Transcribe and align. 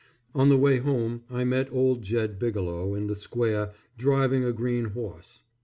On 0.33 0.49
the 0.49 0.57
way 0.57 0.79
home, 0.79 1.25
I 1.29 1.43
met 1.43 1.71
old 1.71 2.01
Jed 2.01 2.39
Bigelow 2.39 2.95
in 2.95 3.05
the 3.05 3.15
square 3.15 3.73
driving 3.99 4.43
a 4.43 4.51
green 4.51 4.85
horse. 4.85 5.43